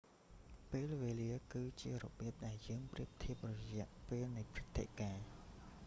[0.71, 5.25] ពេលវេលា គឺជារបៀប ដែលយើងប្រៀបធៀបរយៈពេលនៃព្រឹត្តិការណ៍